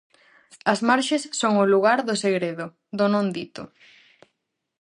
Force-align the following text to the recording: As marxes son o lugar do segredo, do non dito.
As 0.71 0.79
marxes 0.89 1.23
son 1.39 1.53
o 1.63 1.69
lugar 1.73 1.99
do 2.07 2.15
segredo, 2.23 2.65
do 2.97 3.05
non 3.13 3.25
dito. 3.37 3.61